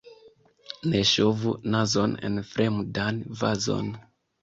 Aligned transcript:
Ne 0.93 1.01
ŝovu 1.09 1.53
nazon 1.75 2.19
en 2.31 2.43
fremdan 2.57 3.25
vazon. 3.45 3.97